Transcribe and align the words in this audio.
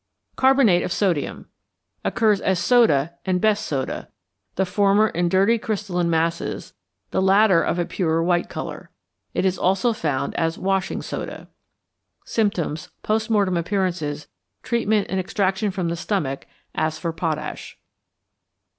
=Carbonate 0.35 0.81
of 0.81 0.91
Sodium= 0.91 1.45
occurs 2.03 2.41
as 2.41 2.57
soda 2.57 3.13
and 3.23 3.39
best 3.39 3.63
soda, 3.67 4.09
the 4.55 4.65
former 4.65 5.09
in 5.09 5.29
dirty 5.29 5.59
crystalline 5.59 6.09
masses, 6.09 6.73
the 7.11 7.21
latter 7.21 7.61
of 7.61 7.77
a 7.77 7.85
purer 7.85 8.23
white 8.23 8.49
colour. 8.49 8.89
It 9.35 9.45
is 9.45 9.59
also 9.59 9.93
found 9.93 10.33
as 10.33 10.57
'washing 10.57 11.03
soda.' 11.03 11.49
Symptoms, 12.25 12.89
Post 13.03 13.29
Mortem 13.29 13.55
Appearances, 13.55 14.27
Treatment, 14.63 15.05
and 15.11 15.19
Extraction 15.19 15.69
from 15.69 15.89
the 15.89 15.95
Stomach. 15.95 16.47
As 16.73 16.97
for 16.97 17.13
potash. 17.13 17.77